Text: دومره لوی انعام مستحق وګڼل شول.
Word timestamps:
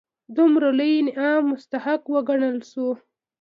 دومره 0.37 0.67
لوی 0.77 0.93
انعام 1.01 1.43
مستحق 1.51 2.01
وګڼل 2.13 2.57
شول. 2.71 2.97